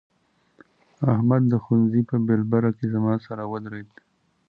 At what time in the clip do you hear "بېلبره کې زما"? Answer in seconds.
2.27-3.13